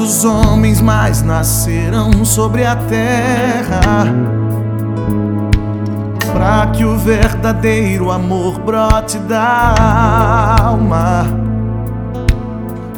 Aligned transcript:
Quantos 0.00 0.24
homens 0.24 0.80
mais 0.80 1.20
nascerão 1.20 2.24
sobre 2.24 2.64
a 2.64 2.74
terra? 2.74 4.06
Para 6.32 6.68
que 6.68 6.86
o 6.86 6.96
verdadeiro 6.96 8.10
amor 8.10 8.58
brote 8.60 9.18
da 9.18 9.74
alma, 10.58 11.26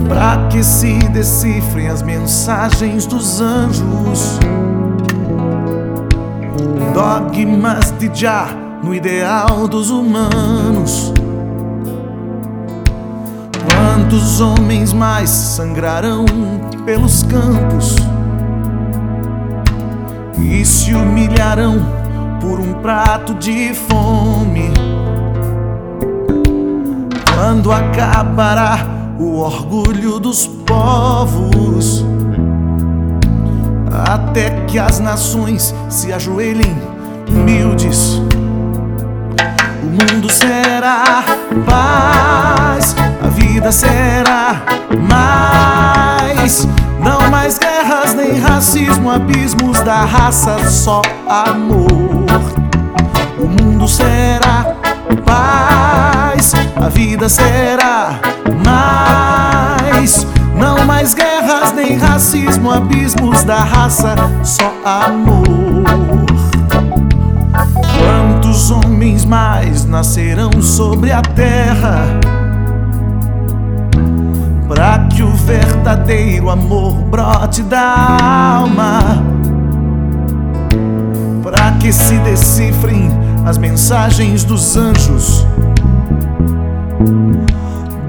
para 0.08 0.46
que 0.46 0.62
se 0.62 0.96
decifrem 1.08 1.88
as 1.88 2.02
mensagens 2.02 3.04
dos 3.04 3.40
anjos, 3.40 4.38
dogmas 6.94 7.90
de 7.98 8.14
Jah 8.14 8.46
no 8.80 8.94
ideal 8.94 9.66
dos 9.66 9.90
humanos. 9.90 11.12
Quantos 14.12 14.42
homens 14.42 14.92
mais 14.92 15.30
sangrarão 15.30 16.26
pelos 16.84 17.22
campos 17.22 17.96
e 20.38 20.62
se 20.66 20.92
humilharão 20.92 21.78
por 22.38 22.60
um 22.60 22.74
prato 22.74 23.32
de 23.32 23.72
fome? 23.72 24.70
Quando 27.34 27.72
acabará 27.72 28.86
o 29.18 29.38
orgulho 29.38 30.20
dos 30.20 30.46
povos? 30.46 32.04
Até 33.90 34.50
que 34.66 34.78
as 34.78 35.00
nações 35.00 35.74
se 35.88 36.12
ajoelhem 36.12 36.76
humildes, 37.26 38.20
o 39.82 39.86
mundo 39.86 40.30
será 40.30 41.24
paz 41.64 42.21
vida 43.62 43.70
será 43.70 44.60
mais. 45.08 46.66
Não 46.98 47.30
mais 47.30 47.58
guerras 47.58 48.12
nem 48.12 48.40
racismo, 48.40 49.08
abismos 49.08 49.80
da 49.82 50.04
raça, 50.04 50.68
só 50.68 51.00
amor. 51.28 52.26
O 53.38 53.46
mundo 53.46 53.86
será 53.86 54.74
paz, 55.24 56.54
a 56.74 56.88
vida 56.88 57.28
será 57.28 58.18
mais. 58.64 60.26
Não 60.56 60.84
mais 60.84 61.14
guerras 61.14 61.72
nem 61.72 61.96
racismo, 61.96 62.68
abismos 62.68 63.44
da 63.44 63.60
raça, 63.60 64.16
só 64.42 64.74
amor. 64.84 65.84
Quantos 67.96 68.72
homens 68.72 69.24
mais 69.24 69.84
nascerão 69.84 70.50
sobre 70.60 71.12
a 71.12 71.22
terra? 71.22 72.31
Pra 74.74 75.00
que 75.00 75.22
o 75.22 75.30
verdadeiro 75.34 76.48
amor 76.48 76.94
brote 76.94 77.62
da 77.62 78.16
alma? 78.56 79.22
Pra 81.42 81.72
que 81.72 81.92
se 81.92 82.16
decifrem 82.20 83.10
as 83.44 83.58
mensagens 83.58 84.44
dos 84.44 84.74
anjos? 84.74 85.46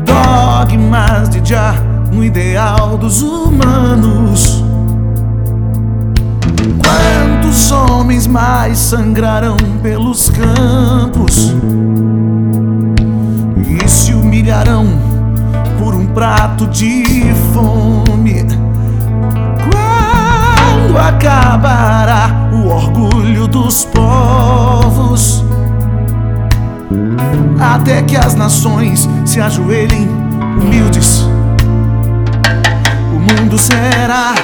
Dogmas 0.06 1.28
de 1.28 1.41
Jah 1.44 1.75
no 2.13 2.24
ideal 2.24 2.97
dos 2.97 3.22
humanos. 3.22 4.63
Quantos 6.81 7.72
homens 7.74 8.25
mais 8.25 8.78
sangrarão 8.78 9.57
pelos 9.81 10.30
campos? 10.30 11.53
E 13.68 13.85
se 13.85 14.13
humilharão 14.13 15.12
prato 16.13 16.67
de 16.67 17.33
fome. 17.53 18.45
Quando 19.71 20.97
acabará 20.97 22.49
o 22.53 22.67
orgulho 22.67 23.47
dos 23.47 23.85
povos? 23.85 25.44
Até 27.59 28.03
que 28.03 28.16
as 28.16 28.35
nações 28.35 29.09
se 29.25 29.41
ajoelhem 29.41 30.07
humildes. 30.61 31.27
O 33.11 33.19
mundo 33.19 33.57
será 33.57 34.35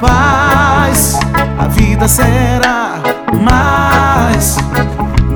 paz, 0.00 1.18
a 1.58 1.68
vida 1.68 2.08
será 2.08 3.00
mais. 3.44 4.56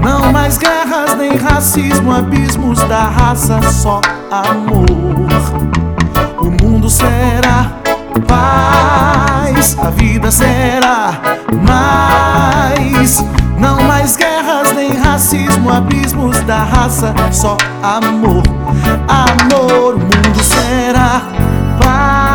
Não 0.07 0.31
mais 0.31 0.57
guerras 0.57 1.17
nem 1.17 1.37
racismo, 1.37 2.15
abismos 2.15 2.79
da 2.85 3.09
raça, 3.09 3.61
só 3.73 4.01
amor 4.31 4.87
mundo 6.63 6.89
será 6.89 7.73
paz, 8.29 9.77
a 9.79 9.91
vida 9.91 10.31
será 10.31 11.21
mais. 11.67 13.25
Não 13.59 13.83
mais 13.83 14.17
guerras 14.17 14.73
nem 14.77 14.93
racismo, 14.93 15.71
abismos 15.71 16.39
da 16.45 16.63
raça, 16.63 17.13
só 17.33 17.57
amor, 17.83 18.45
amor. 19.09 19.95
O 19.95 19.99
mundo 19.99 20.43
será 20.45 21.23
não 21.81 22.27